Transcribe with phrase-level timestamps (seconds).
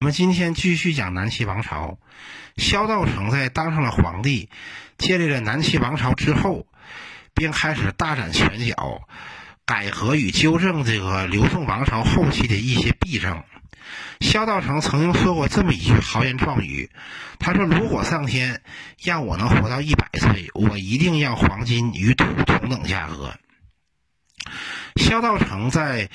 [0.00, 1.98] 我们今天继续讲南齐王朝。
[2.58, 4.50] 萧道成在当上了皇帝，
[4.98, 6.66] 建立了南齐王朝之后，
[7.32, 9.08] 便开始大展拳脚，
[9.64, 13.42] 改革与纠正这个刘宋王朝后期的一些弊政。
[14.20, 16.90] 萧道成曾经说过这么一句豪言壮语
[17.40, 18.60] ：“他说，如果上天
[19.02, 23.34] 让我能活到一百岁，我一定让黄金与土同等价格。”
[24.96, 26.10] 萧道成在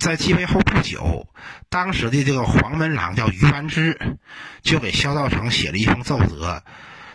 [0.00, 1.28] 在继位后不久，
[1.68, 4.18] 当时的这个黄门郎叫于完之，
[4.62, 6.62] 就给萧道成写了一封奏折。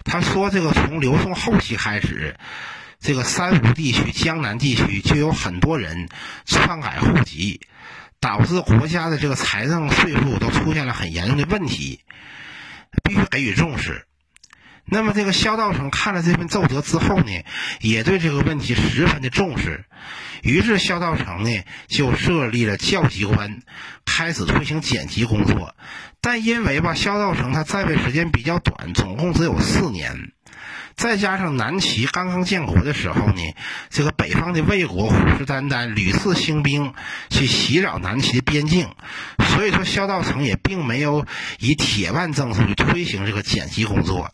[0.03, 2.35] 他说：“这个从刘宋后期开始，
[2.99, 6.09] 这个三吴地区、江南地区就有很多人
[6.45, 7.61] 篡改户籍，
[8.19, 12.01] 导致国家的这个财政税赋都出现了很严重的问题，
[13.03, 14.05] 必须给予重视。”
[14.91, 17.43] 那么，这个萧道成看了这份奏折之后呢，
[17.81, 19.85] 也对这个问题十分的重视。
[20.41, 23.59] 于是，萧道成呢就设立了教籍官，
[24.05, 25.75] 开始推行减籍工作。
[26.21, 30.31] 但因为吧，萧道成他在位时间比较短，总共只有四年，
[30.95, 33.41] 再加上南齐刚刚建国的时候呢，
[33.89, 36.93] 这个北方的魏国虎视眈眈，屡次兴兵
[37.29, 38.89] 去袭扰南齐的边境，
[39.55, 41.25] 所以说萧道成也并没有
[41.59, 44.31] 以铁腕政策去推行这个减籍工作。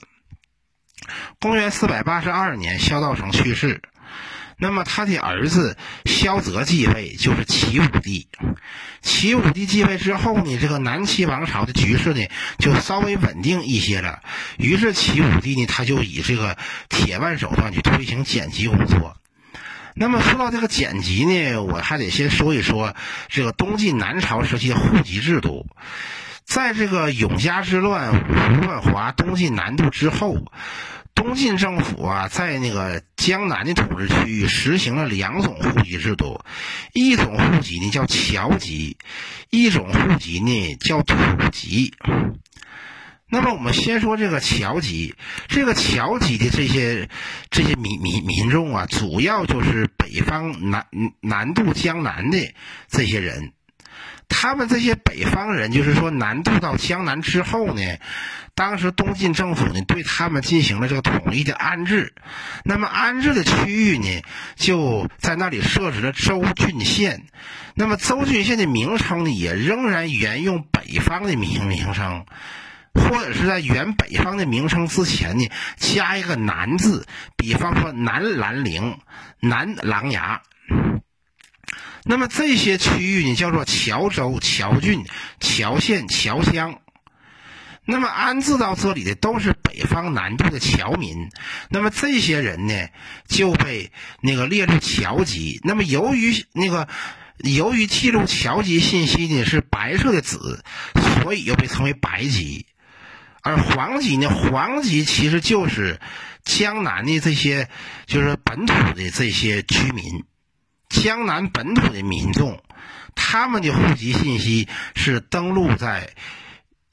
[1.40, 3.82] 公元四百八十二年，萧道成去世。
[4.58, 5.76] 那么他的儿子
[6.06, 8.30] 萧泽继位，就是齐武帝。
[9.02, 12.26] 齐武帝继位之后呢，这个南齐王朝的局势呢
[12.58, 14.22] 就稍微稳定一些了。
[14.58, 19.18] 于是齐武帝呢，他就以这个铁腕手段去推行减籍工作。
[19.94, 22.96] 那么说到这个减籍呢，我还得先说一说
[23.28, 25.68] 这个东晋南朝时期的户籍制度。
[26.46, 30.52] 在这个永嘉之乱、胡乱华、东晋南渡之后。
[31.16, 36.42] 东晋政府啊，在那个江南的统治区域实行了两种户籍制度，
[36.92, 38.98] 一种户籍呢叫侨籍，
[39.50, 41.16] 一种户籍呢叫土
[41.54, 41.94] 籍。
[43.30, 45.16] 那么我们先说这个侨籍，
[45.48, 47.10] 这个侨籍的这些
[47.50, 50.86] 这些民民民众啊，主要就是北方南
[51.22, 52.38] 南渡江南的
[52.90, 53.54] 这些人。
[54.28, 57.82] 他们这些北方人，就是说南渡到江南之后呢，
[58.54, 62.14] 当时东晋政府呢对他们进行了这个统一的安置。
[62.64, 64.22] 那么安置的区域呢，
[64.56, 67.24] 就在那里设置了州郡县。
[67.76, 72.26] 那么州郡县的名称呢，也仍然沿用北方的名名称，
[72.94, 78.98] 或者是在原北方的名称之前呢加一个南字，比方说南兰陵、
[79.40, 80.40] 南琅琊。
[82.08, 85.04] 那么这些区域呢，叫做侨州、侨郡、
[85.40, 86.80] 侨县、侨乡。
[87.88, 91.30] 那么安置到这里的都是北方南渡的侨民。
[91.70, 92.88] 那么这些人呢，
[93.28, 95.60] 就被那个列入侨籍。
[95.64, 96.88] 那么由于那个
[97.38, 100.38] 由于记录侨籍信息呢是白色的纸，
[101.24, 102.68] 所以又被称为白籍。
[103.42, 106.00] 而黄籍呢，黄籍其实就是
[106.44, 107.70] 江南的这些
[108.06, 110.24] 就是本土的这些居民。
[111.06, 112.64] 江南本土的民众，
[113.14, 116.10] 他们的户籍信息是登录在，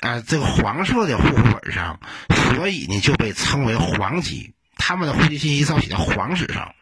[0.01, 4.53] 呃，这个黄色的户口本上，所以呢就被称为黄籍。
[4.77, 6.75] 他们的户籍信息照写在黄纸上。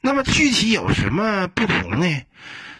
[0.00, 2.22] 那么具体有什么不同呢？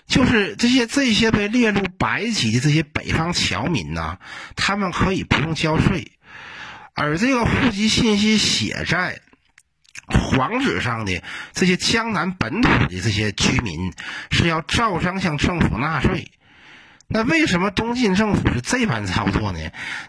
[0.09, 4.19] 就是这些这些被列入白籍的这些北方侨民呢，
[4.56, 6.11] 他们可以不用交税，
[6.93, 9.21] 而这个户籍信息写在。
[10.06, 11.22] 皇纸上的
[11.53, 13.93] 这些江南本土的这些居民
[14.31, 16.31] 是要照章向政府纳税。
[17.09, 19.59] 那为什么东晋政府是这般操作呢？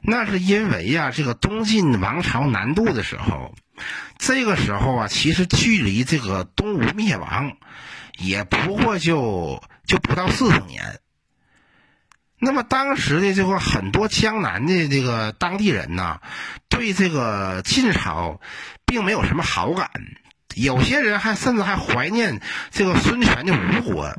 [0.02, 3.54] 那是因为呀，这个东晋王朝南渡的时候，
[4.18, 7.56] 这个时候啊，其实距离这个东吴灭亡
[8.18, 11.00] 也不过就就不到四十年。
[12.40, 16.20] 那么当时的这个很多江南的这个当地人呢，
[16.70, 18.40] 对这个晋朝
[18.86, 19.90] 并没有什么好感，
[20.56, 22.40] 有些人还甚至还怀念
[22.70, 24.16] 这个孙权的吴国。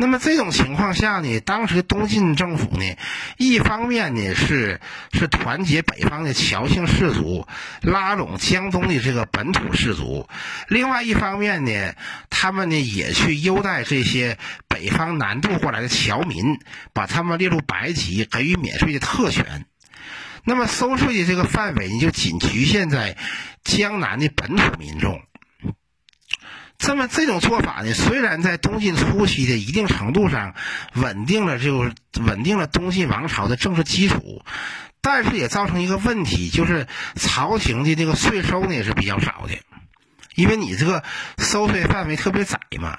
[0.00, 2.96] 那么这种情况下呢，当时东晋政府呢，
[3.36, 4.80] 一方面呢是
[5.12, 7.48] 是团结北方的侨姓氏族，
[7.82, 10.28] 拉拢江东的这个本土氏族；
[10.68, 11.94] 另外一方面呢，
[12.30, 14.38] 他们呢也去优待这些
[14.68, 16.60] 北方南渡过来的侨民，
[16.92, 19.66] 把他们列入白籍，给予免税的特权。
[20.44, 23.16] 那么收税的这个范围呢，就仅局限在
[23.64, 25.20] 江南的本土民众。
[26.78, 30.54] 这么这种做法呢，虽然在东晋初期的一定程度上
[30.94, 31.90] 稳定了，就
[32.24, 34.42] 稳定了东晋王朝的政治基础，
[35.02, 36.86] 但是也造成一个问题，就是
[37.16, 39.58] 朝廷的这个税收呢也是比较少的，
[40.36, 41.02] 因为你这个
[41.36, 42.98] 收税范围特别窄嘛。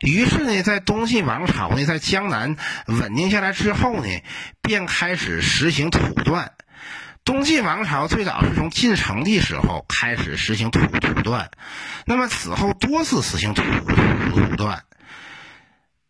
[0.00, 2.56] 于是呢，在东晋王朝呢，在江南
[2.86, 4.08] 稳定下来之后呢，
[4.62, 6.52] 便开始实行土断。
[7.26, 11.50] 东晋王朝最早是从晋成帝时候开始实行土土断，
[12.06, 13.62] 那么此后多次实行土
[14.30, 14.84] 土断。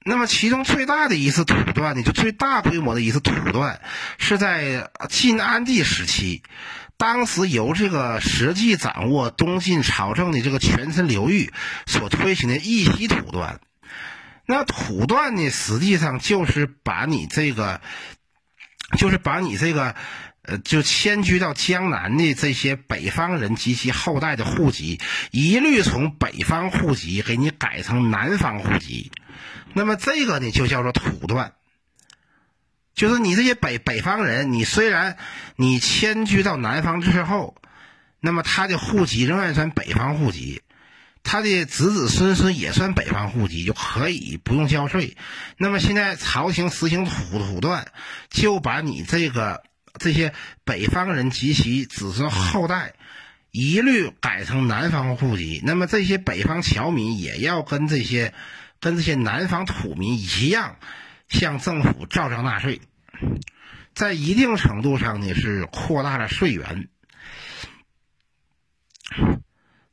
[0.04, 3.80] 那么其中最大的一次土断呢，就最大规模的一次土断，
[4.18, 6.42] 是在晋安帝时期。
[6.98, 11.50] 当时由这个实际掌握东晋朝政的这个权臣刘裕
[11.86, 13.60] 所推行的义熙土断，
[14.44, 17.80] 那土断呢，实际上就是把你这个，
[18.98, 19.94] 就是把你这个，
[20.42, 25.00] 呃，就迁居到江南的这些北方人及其后代的户籍，
[25.32, 29.10] 一律从北方户籍给你改成南方户籍。
[29.74, 31.52] 那么这个呢，就叫做土断。
[32.94, 35.18] 就是你这些北北方人，你虽然
[35.56, 37.54] 你迁居到南方之后，
[38.20, 40.62] 那么他的户籍仍然算北方户籍，
[41.26, 45.16] 他的子子孙孙也算北方户籍，就可以不用交税。
[45.58, 47.88] 那么现在朝廷实行土土断，
[48.30, 49.64] 就把你这个
[49.98, 50.32] 这些
[50.64, 52.94] 北方人及其子孙后代
[53.50, 55.60] 一律改成南方户籍。
[55.64, 58.32] 那么这些北方侨民也要跟这些
[58.80, 60.76] 跟这些南方土民一样。
[61.28, 62.80] 向政府照章纳税，
[63.96, 66.88] 在一定程度上呢是扩大了税源。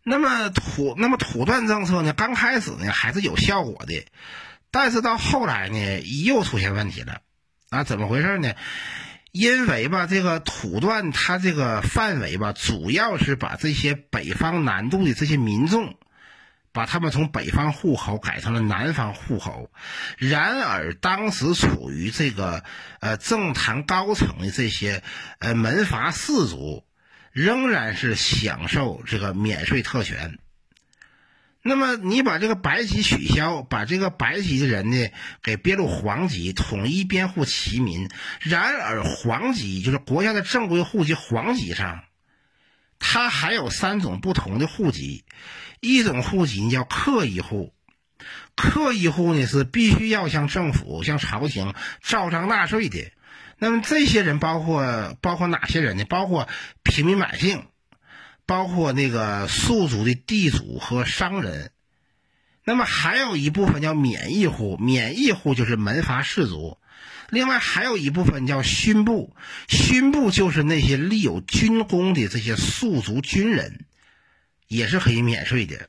[0.03, 4.05] 那么土那么土断政策呢，刚开始呢还是有效果的，
[4.69, 7.21] 但是到后来呢又出现问题了。
[7.69, 8.53] 啊，怎么回事呢？
[9.31, 15.95] 因为吧，这个土断它这个范围吧，主要是把这些北方南渡的这些民众。
[16.75, 19.69] 把他们从北方户口改成了南方户口，
[20.17, 22.63] 然而当时处于这个
[22.99, 25.03] 呃政坛高层的这些
[25.37, 26.83] 呃门阀士族，
[27.33, 30.37] 仍然是享受这个免税特权。
[31.63, 35.07] 那么你把这个白籍取消，把这个白籍的人呢
[35.41, 38.09] 给编入黄籍，统一编户齐民。
[38.39, 42.03] 然而黄籍就是国家的正规户籍，黄籍上，
[42.99, 45.23] 它还有三种不同的户籍。
[45.79, 47.73] 一种户籍叫客一户，
[48.55, 53.11] 客一户呢是必须要向政府、向朝廷照章纳税的。
[53.63, 56.03] 那么这些人包括包括哪些人呢？
[56.03, 56.49] 包括
[56.83, 57.65] 平民百姓，
[58.45, 61.71] 包括那个庶族的地主和商人。
[62.65, 66.77] 那么还有一部分叫免役户，免役户就是门阀士族。
[67.29, 69.33] 另外还有一部分叫勋部，
[69.69, 73.85] 勋部就是那些立有军功的这些庶族军人。
[74.67, 75.87] 也是可以免税的，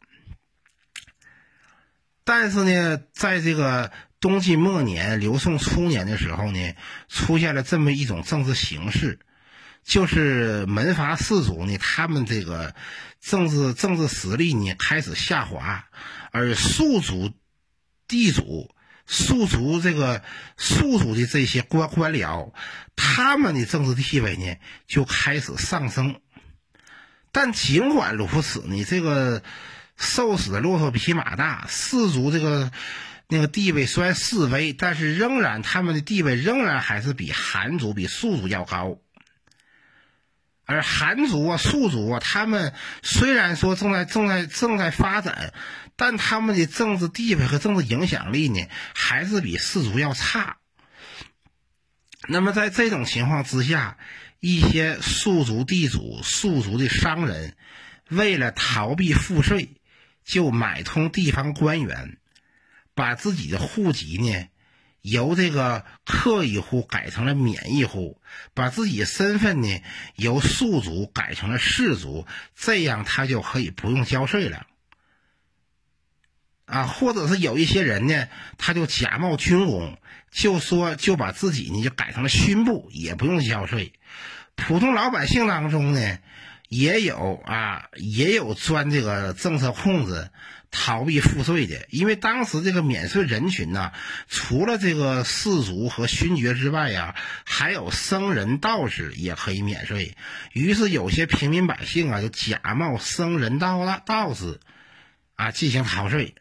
[2.22, 3.90] 但是呢，在这个
[4.24, 6.74] 东晋末年、刘宋初年的时候呢，
[7.10, 9.18] 出现了这么一种政治形势，
[9.84, 12.74] 就是门阀士族呢，他们这个
[13.20, 15.84] 政治政治实力呢开始下滑，
[16.30, 17.32] 而庶族、
[18.08, 18.74] 地主、
[19.06, 20.22] 庶族这个
[20.56, 22.54] 庶族的这些官官僚，
[22.96, 24.56] 他们的政治地位呢
[24.86, 26.18] 就开始上升。
[27.30, 29.42] 但尽管如此，呢这个
[29.98, 32.72] 瘦死的骆驼比马大，士族这个
[33.34, 38.98] 那个地位虽然示威，但是仍然他们的地位仍然还是比韩族、比庶族要高。
[40.64, 42.72] 而韩族啊、庶族啊，他们
[43.02, 45.52] 虽然说正在正在正在发展，
[45.96, 50.58] 但他们的政治地位和政治影响力呢，还是比士族要差。
[52.28, 53.96] 那么在这种情况之下。
[54.40, 57.56] 一些庶族地主、庶族的商人，
[58.10, 59.70] 为了逃避赋税，
[60.22, 62.18] 就买通地方官员，
[62.94, 64.48] 把自己的户籍呢
[65.02, 68.20] 由这个客一户改成了免役户，
[68.54, 69.82] 把自己身份呢
[70.16, 74.66] 由庶族改成了士族，这样他就可以不用交税了。
[76.66, 79.98] 啊，或者是有一些人呢，他就假冒军功，
[80.30, 83.92] 就说就把自己呢就改成了勋部，也不用交税。
[84.54, 86.18] 普通老百姓当中呢，
[86.74, 90.30] 也有啊，也有钻这个政策空子
[90.72, 91.86] 逃避赋税的。
[91.88, 93.92] 因为当时这个免税人群呢，
[94.28, 97.14] 除了这个士族和勋爵之外呀，
[97.44, 100.16] 还有僧人道士也可以免税。
[100.52, 104.58] 于是有些平民百姓啊，就假冒僧人道道道士
[105.36, 106.34] 啊进行逃税，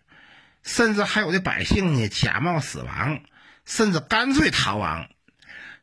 [0.63, 3.21] 甚至还有的百姓呢假冒死亡，
[3.65, 5.09] 甚至干脆逃亡。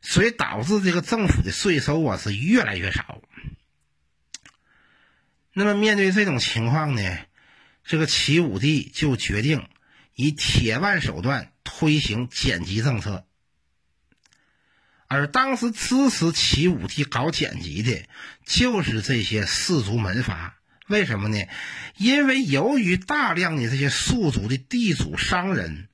[0.03, 3.21] 所以导致这个政府的税收啊是越来越少。
[5.53, 7.17] 那么面对这种情况呢，
[7.83, 9.67] 这个齐武帝就决定
[10.15, 13.25] 以铁腕手段推行减籍政策。
[15.07, 18.07] 而当时支持齐武帝搞减籍的，
[18.45, 20.55] 就是这些士族门阀。
[20.87, 21.37] 为什么呢？
[21.97, 25.89] 因为由于大量的这些宿族的地主商人，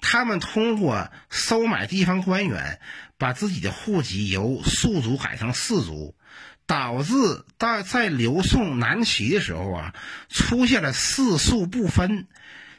[0.00, 2.80] 他们通过收买地方官员，
[3.18, 6.16] 把自己的户籍由庶族改成氏族，
[6.66, 7.14] 导致
[7.58, 9.94] 在在刘宋南齐的时候啊，
[10.28, 12.26] 出现了世庶不分，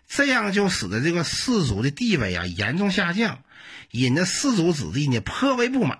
[0.07, 3.39] 这样就使得这个氏族的地位啊严重下降，
[3.91, 5.99] 引得氏族子弟呢颇为不满。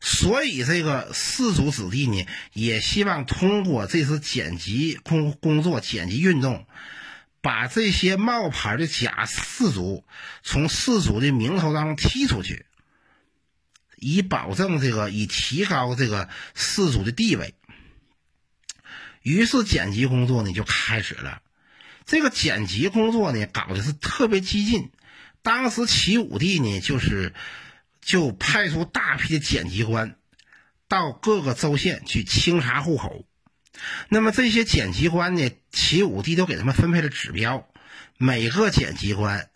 [0.00, 6.68] 所以，这个氏族子弟呢，也希望通过这次剪辑工工作、剪辑运动，
[7.40, 10.04] 把这些冒牌的假氏族
[10.44, 12.66] 从氏族的名头当中踢出去，
[14.00, 17.54] 以保证这个，以提高这个氏族的地位。
[19.22, 21.42] 于是，剪辑工作呢就开始了。
[22.06, 24.90] 这个剪辑工作呢，搞的是特别激进。
[25.42, 27.34] 当时，齐武帝呢，就是。
[28.00, 30.16] 就派出大批的剪辑官
[30.86, 33.26] 到各个州县去清查户口。
[34.08, 37.68] 那么这些剪辑官呢，齐武帝都给他们分配了指标，
[38.16, 39.50] 每个剪辑官，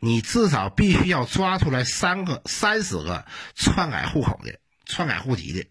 [0.00, 5.66] 你至少必须要抓出来三个、三十个篡改户口的、篡改户籍的。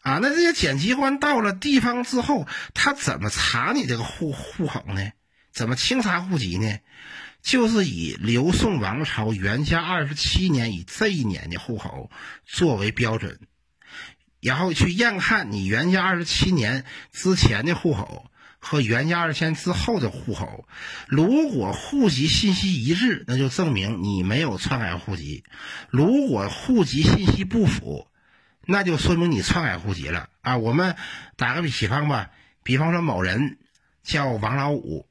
[0.00, 5.12] 啊，那这些检辑官到了地方之后，他怎么查你这个户户口呢？
[5.50, 6.78] 怎么清查户籍呢？
[7.40, 12.10] 就是以刘宋王朝元嘉二十七年以这一年的户口
[12.44, 13.38] 作为标准，
[14.40, 18.30] 然后去验看你元嘉二十七年之前的户口
[18.64, 20.66] 和原价二千之后的户口，
[21.06, 25.44] 如果户籍信息一致，那就证明你没有篡改户籍；
[25.90, 28.08] 如果户籍信息不符，
[28.66, 30.56] 那就说明你篡改户籍了啊！
[30.56, 30.96] 我们
[31.36, 32.30] 打个比方吧，
[32.62, 33.58] 比方说某人
[34.02, 35.06] 叫王老五。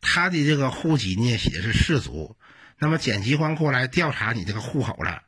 [0.00, 2.36] 他的这个户籍呢写的是氏族，
[2.78, 5.24] 那么检机关过来调查你这个户口了，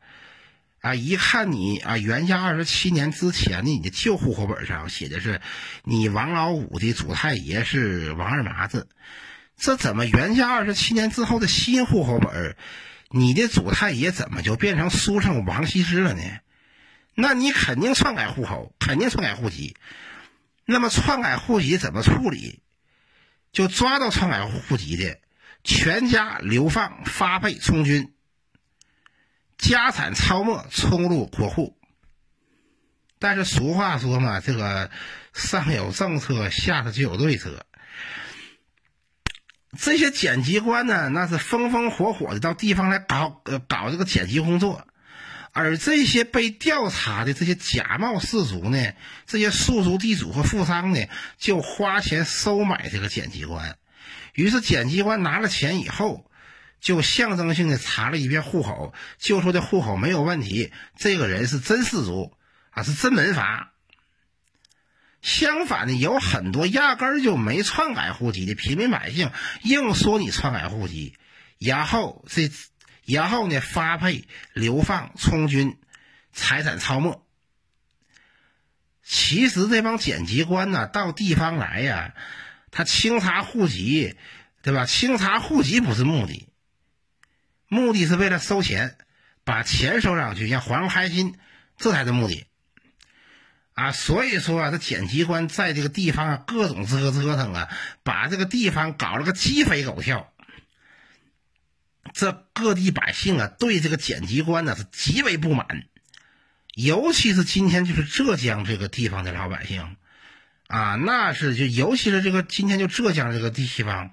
[0.80, 5.40] 啊，一看你啊，元嘉二十七年之前的你的旧户口本上写的是
[5.84, 8.88] 你王老五的祖太爷是王二麻子，
[9.58, 12.56] 这怎么元嘉二十七年之后的新户口本，
[13.10, 16.22] 你的祖太爷怎么就变成书生王羲之了呢？
[17.14, 19.76] 那你肯定篡改户口，肯定篡改户籍，
[20.64, 22.62] 那么篡改户籍怎么处理？
[23.52, 25.18] 就抓到篡改户籍的，
[25.62, 28.14] 全家流放发配充军，
[29.61, 31.76] 家产超没充入国库。
[33.19, 34.90] 但是俗话说嘛，这个
[35.35, 37.67] 上有政策，下头就有对策。
[39.79, 44.87] 这些检辑官呢，那是风风火火的到地方来搞呃搞这个检辑工作。
[45.52, 48.93] 而这些被调查的这些假冒士族呢，
[49.26, 51.07] 这些庶族地主和富商呢，
[51.38, 53.76] 就花钱收买这个检机关。
[54.33, 56.29] 于是检机关拿了钱以后，
[56.80, 62.37] 就象征性的查了一遍户口，就说这户口没有问题，这个人是真氏族
[62.70, 63.72] 啊，是真门阀。
[65.22, 69.30] 相反的，有很多压根儿就没篡改户籍的平民百姓，
[69.62, 71.14] 硬说你篡改户籍，
[71.58, 72.50] 然后这。
[73.06, 75.78] 然后呢，发配、流放、充军，
[76.32, 77.26] 财产抄没。
[79.02, 82.14] 其实这帮检级官呢，到地方来呀，
[82.70, 84.16] 他清查户籍，
[84.62, 84.87] 对吧？
[84.87, 86.50] 清查户籍不是目的，
[87.70, 88.96] 目的是为了收钱，
[89.44, 91.36] 把钱收上去，让皇上开心，
[91.78, 92.44] 这才是目的。
[93.74, 97.68] 啊，所以说啊，这检级官在这个地方啊，各种折折腾啊，
[98.02, 100.32] 把这个地方搞了个鸡飞狗跳。
[102.12, 105.84] 这各地百姓啊，对这个检机关呢是极为不满，
[106.74, 109.96] 尤其是今天就是浙江这个地方的老百姓，
[110.66, 114.10] 啊，那是就尤其是这个今天就浙江这个地方，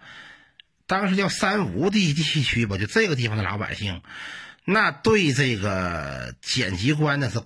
[0.88, 4.02] 当时叫三吴地地区吧，就这个地方的老百姓，
[4.66, 7.44] 那对这个检机关呢是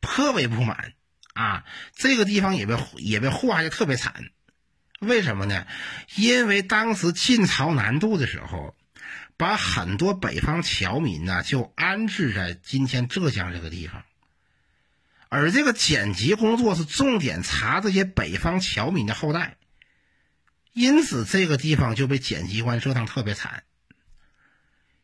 [0.00, 0.94] 颇为不满
[1.34, 4.30] 啊，这个地方也被也被祸害的特别惨，
[5.00, 5.66] 为什么呢？
[6.14, 8.74] 因为当时晋朝南渡的时候。
[9.36, 14.04] 把很多北方侨民呢，就安置在今天浙江这个地方，
[15.28, 19.56] 而这个检辑工作是重点查这些北方侨民的后代，
[20.74, 23.62] 因此这个地方就被检辑官折腾特别惨。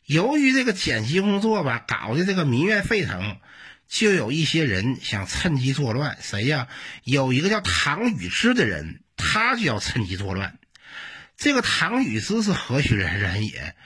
[0.04, 3.38] 由于这个检辑工作吧，搞得这个民怨沸腾，
[3.88, 6.18] 就有一些人想趁机作乱。
[6.20, 6.66] 谁呀？
[7.04, 10.58] 有一个叫唐禹之的人，他就要趁机作乱。
[11.36, 13.76] 这个唐禹之是何许人人也？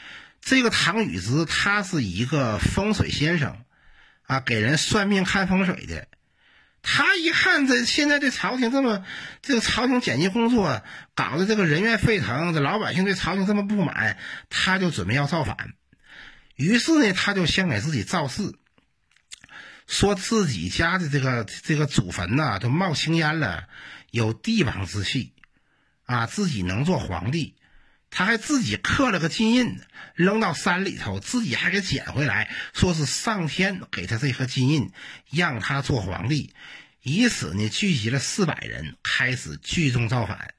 [0.41, 3.63] 这个唐禹之，他是一个风水先生，
[4.23, 6.09] 啊，给人算命看风水的。
[6.87, 9.07] 他一看这现在这朝廷这么，
[9.41, 10.83] 这个朝廷检辑工作
[11.15, 14.19] 搞得这个人怨沸腾，这老百姓对朝廷这么不满，
[14.51, 15.57] 他就准备要造反。
[16.57, 18.43] 于是呢，他就先给自己造势，
[19.87, 23.65] 说自己家的这个这个祖坟呐都冒青烟了，
[24.11, 25.33] 有帝王之气，
[26.05, 27.57] 啊，自己能做皇帝。
[28.17, 29.81] 他还自己刻了个金印，
[30.15, 34.93] 扔到山里头，自己还给捡回来，说是上天给他这颗金印，
[35.33, 36.53] 让他做皇帝。
[37.03, 40.55] 以此呢，聚集了四百人，开始聚众造反。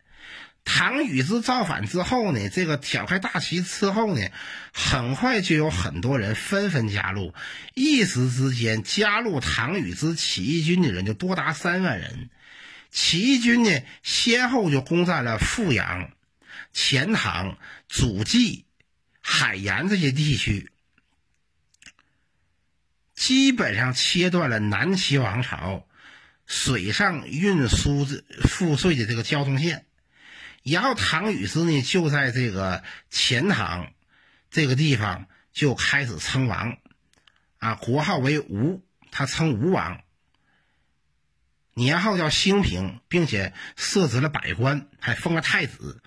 [0.65, 4.27] 唐禹之造反之后呢，这个挑开大旗之后呢，
[4.73, 7.33] 很快就有很多人纷纷加入，
[7.73, 12.29] 一时之间加入唐禹之起义军的人就多达三万人。
[12.91, 16.09] 起义军呢，先后就攻占了阜阳。
[16.75, 18.65] 钱塘、祖济、
[19.21, 20.69] 海盐这些地区，
[23.15, 25.87] 基本上切断了南齐王朝
[26.45, 28.05] 水上运输
[28.41, 29.85] 赋税的这个交通线。
[30.63, 33.93] 然后唐禹之呢，就在这个钱塘
[34.51, 36.77] 这个地方就开始称王，
[37.59, 40.01] 啊，国号为吴，他称吴王，
[41.73, 46.01] 年号叫兴平，并且设置了百官，还封了太子。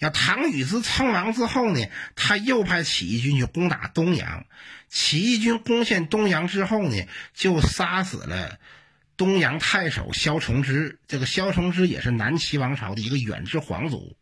[0.00, 4.46] 要唐禹之称王之后呢，他又派起义军去攻打东阳。
[4.88, 6.96] 起义军攻陷东阳之后呢，
[7.34, 8.58] 就杀死了
[9.18, 10.98] 东阳太守萧崇之。
[11.06, 14.16] 这个萧崇之也是南齐王朝的一个远支皇族。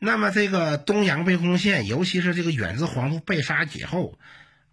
[0.00, 4.18] 那么这个东阳被攻陷，尤其是这个远支皇族被杀以后，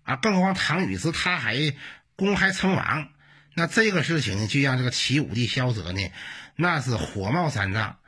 [0.01, 1.75] 啊，更何况唐禹之他还
[2.15, 3.09] 公开称王，
[3.53, 6.01] 那这个事情，就让这个齐武帝萧泽呢，
[6.55, 7.98] 那是火冒三丈。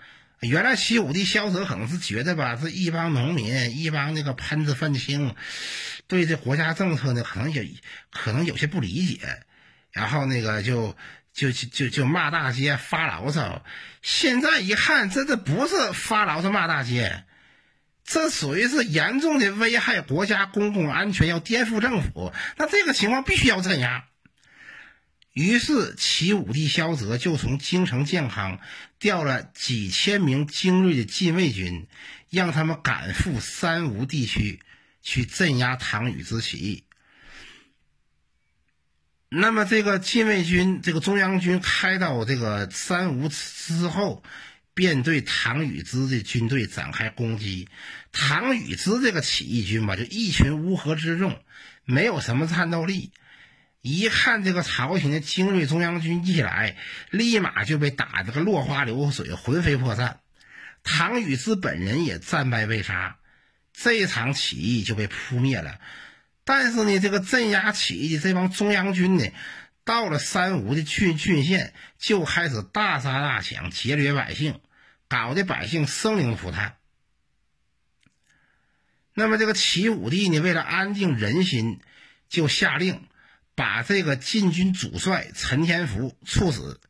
[0.42, 5.36] 原来齐武帝萧泽可能是觉得吧，这一帮农民，一帮那个喷子愤青，
[6.08, 7.70] 对这国家政策呢，可能也
[8.12, 9.20] 可能有些不理解，
[9.92, 10.98] 然后那个就
[11.32, 13.64] 就就就就骂大街发牢骚。
[14.02, 17.24] 现在一看，这这不是发牢骚骂大街，
[18.04, 22.34] 这属于是严重的危害国家公共安全，要颠覆政府。
[22.58, 24.06] 那这个情况必须要镇压。
[25.34, 28.60] 于是，齐武帝萧泽就从京城建康
[29.00, 31.88] 调了几千名精锐的禁卫军，
[32.30, 34.60] 让他们赶赴三吴地区
[35.02, 36.84] 去镇压唐禹之起义。
[39.30, 44.22] 那么，这个禁卫军，这个中央军开到这个三吴之后，
[44.74, 47.70] 便对唐禹之的军队展开攻击。
[48.12, 51.42] 唐禹之这个起义军吧，就一群乌合之众，
[51.86, 53.14] 没有什么战斗力。
[53.82, 56.78] 一看这个朝廷的精锐中央军一来，
[57.10, 60.20] 立马就被打得个落花流水、魂飞魄散。
[60.84, 63.18] 唐禹之本人也战败被杀，
[63.74, 65.80] 这场起义就被扑灭了。
[66.44, 69.32] 但是呢，这个镇压起义的这帮中央军呢，
[69.84, 74.60] 到了三吴的郡郡县，就开始大杀大抢、劫掠百姓，
[75.08, 76.76] 搞得百姓生灵涂炭。
[79.14, 81.80] 那么这个齐武帝呢，为了安定人心，
[82.30, 83.08] 就下令。
[83.62, 86.82] 把这个禁军主帅陈天福处死，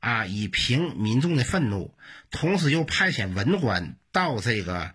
[0.00, 1.94] 啊，以平民众的愤怒。
[2.30, 4.94] 同时又派遣文官到这个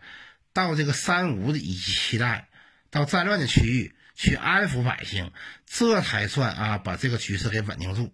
[0.51, 1.77] 到这个三吴的一
[2.17, 2.49] 带，
[2.89, 5.31] 到战乱的区域去安抚百姓，
[5.67, 8.11] 这才算啊把这个局势给稳定住。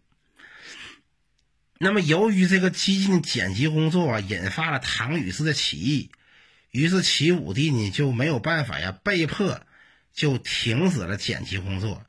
[1.77, 6.11] 那么，由于这个激进的剪辑工作啊，引发了唐禹之的起义，
[6.71, 9.61] 于是齐武帝呢就没有办法呀，被迫
[10.13, 12.03] 就停止了剪辑工作。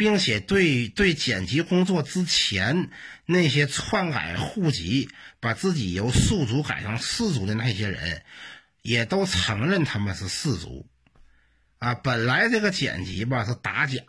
[0.00, 2.88] 并且对对剪辑工作之前
[3.26, 5.10] 那些篡改户籍、
[5.40, 8.22] 把自己由庶族改成士族的那些人，
[8.80, 10.88] 也都承认他们是士族。
[11.80, 14.00] 啊，本来这个剪辑吧是打假，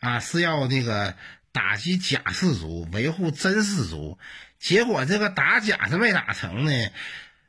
[0.00, 1.14] 啊是要那个
[1.52, 4.18] 打击假士族，维护真士族。
[4.58, 6.72] 结果这个打假是没打成呢，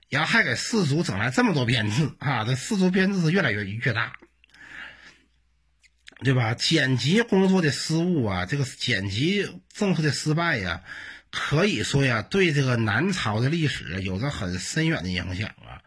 [0.09, 4.13] 然后还给士族整来这么多编制啊，这士族编制是越来越越大。
[6.23, 6.55] 对吧？
[6.55, 10.81] 剪辑工作的失误啊，这个剪辑政策的失败呀，
[11.29, 15.83] 可以说呀，对这个南朝的历史有着很深远的影响啊。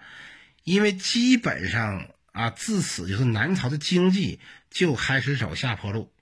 [0.63, 4.39] 因为基本上啊，自此就是南朝的经济
[4.71, 6.13] 就开始走下坡路，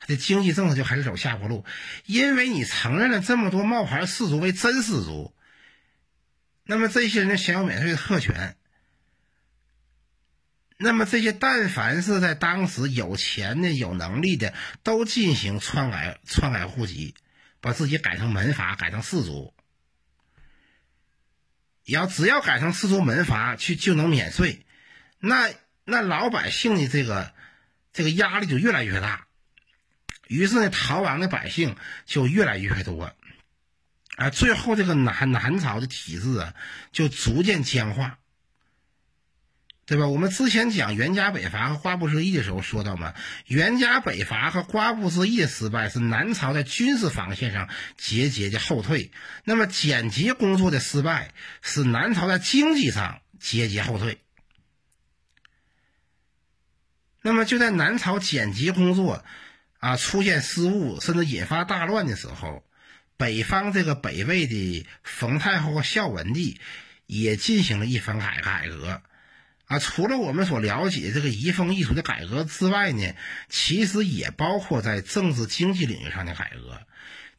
[0.00, 1.64] 它的经济政策就开始走下坡路。
[2.06, 5.32] 因为你承认了这么多冒牌士族为真士族，
[6.64, 8.56] 那么这些人享有免税的特权。
[10.80, 17.16] 那么这些，但凡是在当时有钱的、有能力的，都进行篡改、篡改户籍，
[17.60, 19.52] 把自己改成门阀、改成士族。
[21.84, 24.64] 要只要改成士族门阀，去就能免税。
[25.18, 25.50] 那
[25.84, 27.34] 那老百姓的这个
[27.92, 29.26] 这个压力就越来越大，
[30.28, 33.12] 于是呢，逃亡的百姓就越来越多。
[34.14, 36.54] 啊，最后这个南南朝的体制啊，
[36.92, 38.18] 就逐渐僵化。
[39.88, 40.06] 对吧？
[40.06, 43.14] 我们之前讲袁家北伐和瓜埠之役的时候说到嘛，
[43.46, 49.10] 袁家北伐和瓜埠之役的失败是南朝在军事防线上节节的后退，
[49.44, 54.18] 那么剪辑工作的失败是南朝在经济上节节后退。
[57.22, 59.24] 那么就在南朝剪辑工作
[59.78, 62.62] 啊出现失误，甚至引发大乱的时候，
[63.16, 66.60] 北方这个北魏的冯太后和孝文帝
[67.06, 69.00] 也进行了一番改改革。
[69.68, 73.14] 啊，除了我们所了解这个移风易俗的改革之外呢，
[73.50, 76.80] 其实也包括在政治经济领域上的改革。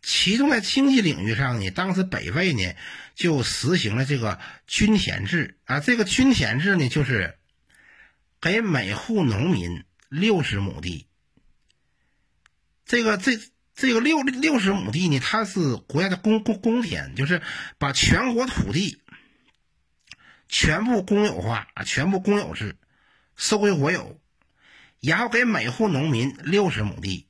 [0.02, 2.74] 其中在经济领域上呢，当时北魏呢
[3.16, 5.80] 就实行了这个均田制啊。
[5.80, 7.36] 这个均田制呢，就是
[8.40, 11.08] 给每户农民六十亩地。
[12.86, 13.40] 这个这
[13.74, 17.42] 这个六六十亩地呢，它是国家的公公公田，就是
[17.80, 19.02] 把全国土地。
[20.50, 22.76] 全部公有化，全部公有制，
[23.36, 24.20] 收归国有，
[25.00, 27.28] 然后给每户农民六十亩地，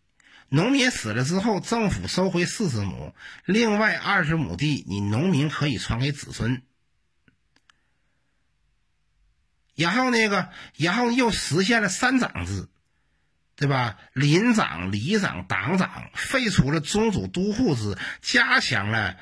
[0.47, 6.63] 农民死了之后，政府收回四十亩，另外二十亩地你农民可以传给子孙。
[9.75, 12.67] 然后那个，然后又实现了三长制，
[13.57, 13.99] 对吧？
[14.13, 19.17] 林长、里长、党长，废除了宗主都护制，加强了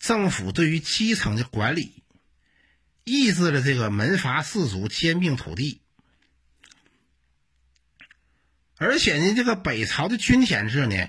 [0.00, 2.02] 政府对于基层的管理。
[3.08, 5.80] 抑制了这个门阀士族兼并土地，
[8.78, 11.08] 而且呢，这个北朝的均田制呢，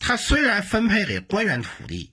[0.00, 2.10] 它虽然分配给官员土地，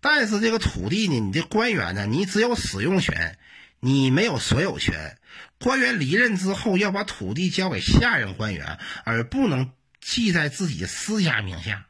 [0.00, 3.38] 但是这个土地呢，你的官员呢，你只有使用权，
[3.78, 5.16] 你没有所有权。
[5.60, 11.86] 官员离任之后，要把土地交给下任官员，而不能记在自己私家名下。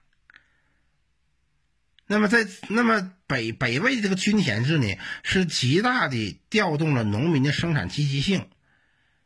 [2.09, 8.47] 那么，在那么北北魏这个均田制呢，是极大的调动了农民的生产积极性，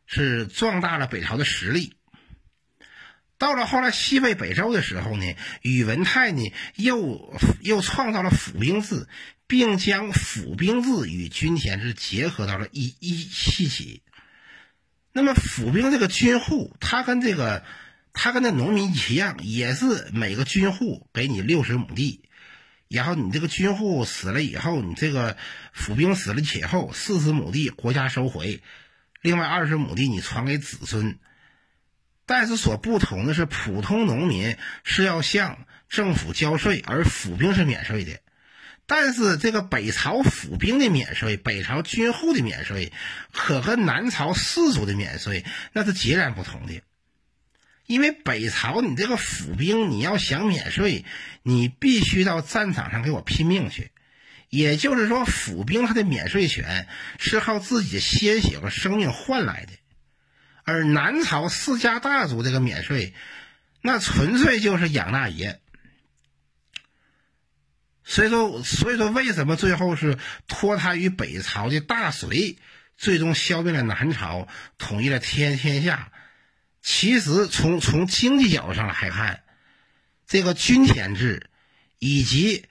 [0.07, 1.93] 是壮大了北朝的实力。
[3.37, 9.07] 到了后来西魏北周的时候呢，宇文泰呢又又创造了府兵制，
[9.45, 14.01] 并将府兵制与均田制结合到了一一一起。
[15.13, 17.63] 那么府兵这个军户，他跟这个
[18.13, 22.23] 他跟那农民一样，也是每个军户给你六十亩地。
[22.93, 25.37] 然后你这个军户死了以后，你这个
[25.71, 28.61] 府兵死了以后，四十亩地国家收回，
[29.21, 31.17] 另外二十亩地你传给子孙。
[32.25, 38.19] 但是所不同的是，普通农民是要向政府交税，而府兵是免税的。
[38.85, 42.91] 但是这个北朝府兵的免税，北朝军户的免税，
[43.31, 46.81] 可和南朝士族的免税那是截然不同的。
[47.85, 51.05] 因为北朝你这个府兵，你要想免税，
[51.43, 53.91] 你必须到战场上给我拼命去。
[54.49, 56.87] 也就是说，府兵他的免税权
[57.19, 59.71] 是靠自己的鲜血和生命换来的，
[60.63, 63.13] 而南朝世家大族这个免税，
[63.81, 65.61] 那纯粹就是养大爷。
[68.03, 70.17] 所以说，所以说，为什么最后是
[70.47, 72.57] 脱胎于北朝的大隋，
[72.97, 76.11] 最终消灭了南朝，统一了天天下？
[76.81, 79.43] 其实，从从经济角度上来看，
[80.25, 81.49] 这个均田制
[81.99, 82.65] 以及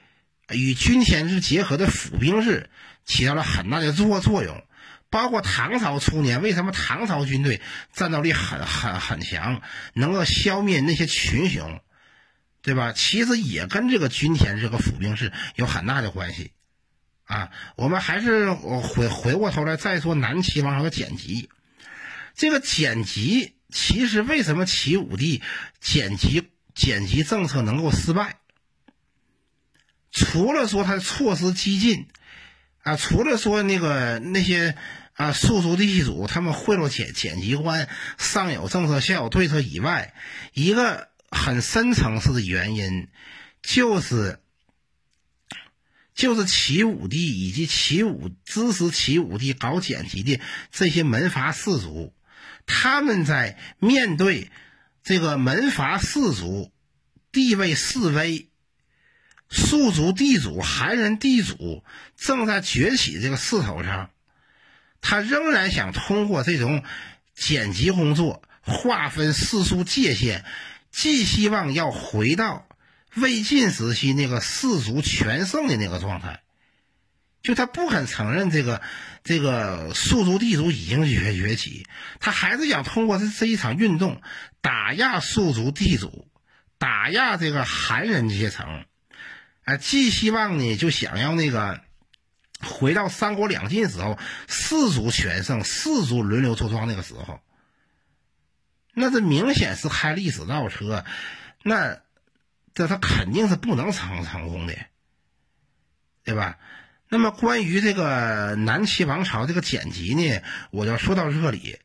[0.51, 2.70] 与均田制结合的府兵制
[3.05, 4.64] 起到了很大的作作用。
[5.11, 7.61] 包括唐朝初年，为什么唐朝军队
[7.92, 9.62] 战斗力很很很强，
[9.94, 11.81] 能够消灭那些群雄，
[12.62, 12.92] 对吧？
[12.92, 16.53] 其实也跟这个均田制和府兵制有很大的关系。
[17.25, 21.49] 啊，我们还是回回过头来再说南齐王朝的剪辑，
[22.35, 23.55] 这个剪辑。
[23.70, 25.42] 其实，为什么齐武帝
[25.80, 28.37] 剪辑剪辑政策能够失败？
[30.11, 32.09] 除了说他的措施激进，
[32.83, 34.76] 啊，除了说那个那些
[35.12, 40.14] 啊庶族地主他们贿赂剪剪辑官，上有政策下有对策以外，
[40.52, 43.09] 一个很深层次的原因，
[43.62, 44.40] 就是
[46.14, 50.40] 就是齐武帝以及齐武支持齐武帝搞剪辑的
[50.72, 52.12] 这些门阀士族。
[52.72, 54.48] 他们在面对
[55.02, 56.70] 这个门阀士族
[57.33, 58.48] 地位式微、
[59.48, 61.83] 庶族地主、寒人地主
[62.16, 64.11] 正在崛起这个势头上，
[65.00, 66.85] 他仍然想通过这种
[67.35, 70.44] 剪辑工作划分世俗界限，
[70.92, 72.68] 寄希望要回到
[73.16, 76.40] 魏晋时期那个士族全盛的那个状态。
[77.42, 78.83] 就他不肯承认这个，
[79.24, 81.87] 这个庶族地主已经崛崛起，
[82.18, 84.20] 他还是想通过这这一场运动
[84.61, 86.29] 打压庶族地主，
[86.76, 88.85] 打压这个寒人阶层，
[89.64, 91.81] 啊，既希望呢就想要那个
[92.62, 97.40] 回到三国两晋时候，四族全盛，四族轮流坐庄那个时候，
[98.92, 101.07] 那这明显是开历史倒车，
[101.62, 102.00] 那
[102.74, 104.74] 这他肯定是不能成成功的，
[106.22, 106.59] 对吧？
[107.12, 111.79] 那么关于这个南齐王朝这个剪辑呢，我就说到这里。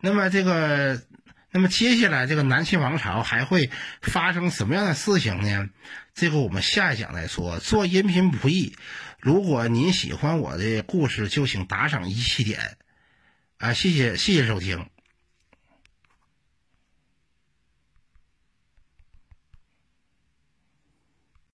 [0.00, 1.00] 那么这个，
[1.52, 5.68] 那么接下来这个南齐王朝还会发生什么样的事情呢？
[6.14, 7.60] 这个我们下一讲再说。
[7.60, 8.74] 做音频不易，
[9.20, 12.76] 如果您喜欢我的故事，就请打赏一七点，
[13.58, 14.91] 啊，谢谢谢谢收听。